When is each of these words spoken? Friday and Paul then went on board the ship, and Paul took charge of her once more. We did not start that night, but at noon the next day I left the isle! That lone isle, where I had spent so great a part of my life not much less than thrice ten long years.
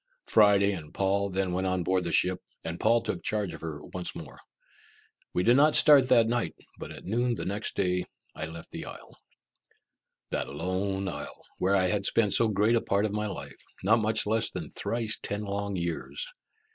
Friday 0.25 0.71
and 0.71 0.95
Paul 0.95 1.29
then 1.29 1.53
went 1.53 1.67
on 1.67 1.83
board 1.83 2.03
the 2.05 2.11
ship, 2.11 2.41
and 2.63 2.79
Paul 2.79 3.03
took 3.03 3.21
charge 3.23 3.53
of 3.53 3.61
her 3.61 3.83
once 3.83 4.15
more. 4.15 4.39
We 5.31 5.43
did 5.43 5.55
not 5.55 5.75
start 5.75 6.07
that 6.09 6.25
night, 6.25 6.55
but 6.79 6.89
at 6.89 7.03
noon 7.05 7.35
the 7.35 7.45
next 7.45 7.75
day 7.75 8.05
I 8.35 8.47
left 8.47 8.71
the 8.71 8.85
isle! 8.85 9.15
That 10.31 10.49
lone 10.49 11.07
isle, 11.07 11.45
where 11.59 11.75
I 11.75 11.85
had 11.85 12.07
spent 12.07 12.33
so 12.33 12.47
great 12.47 12.75
a 12.75 12.81
part 12.81 13.05
of 13.05 13.13
my 13.13 13.27
life 13.27 13.61
not 13.83 13.99
much 13.99 14.25
less 14.25 14.49
than 14.49 14.71
thrice 14.71 15.19
ten 15.21 15.41
long 15.43 15.75
years. 15.75 16.25